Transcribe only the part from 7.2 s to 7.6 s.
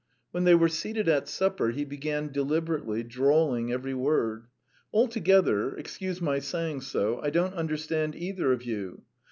I don't